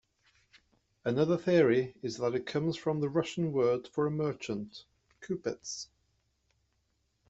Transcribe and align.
Another 1.05 1.37
theory 1.37 1.93
is 2.01 2.17
that 2.17 2.33
it 2.33 2.47
comes 2.47 2.75
from 2.75 2.99
the 3.01 3.07
Russian 3.07 3.51
word 3.51 3.87
for 3.87 4.07
a 4.07 4.09
merchant, 4.09 4.85
"kupets". 5.21 5.89